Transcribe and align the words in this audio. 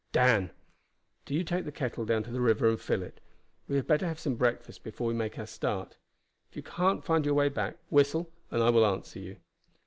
"Dan, 0.11 0.49
do 1.25 1.35
you 1.35 1.43
take 1.43 1.63
the 1.63 1.71
kettle 1.71 2.05
down 2.05 2.23
to 2.23 2.31
the 2.31 2.41
river 2.41 2.67
and 2.67 2.81
fill 2.81 3.03
it. 3.03 3.19
We 3.67 3.75
had 3.75 3.85
better 3.85 4.07
have 4.07 4.19
some 4.19 4.33
breakfast 4.33 4.83
before 4.83 5.05
we 5.05 5.13
make 5.13 5.37
our 5.37 5.45
start. 5.45 5.95
If 6.49 6.57
you 6.57 6.63
can't 6.63 7.05
find 7.05 7.23
your 7.23 7.35
way 7.35 7.49
back, 7.49 7.77
whistle 7.91 8.31
and 8.49 8.63
I 8.63 8.71
will 8.71 8.83
answer 8.83 9.19
you." 9.19 9.35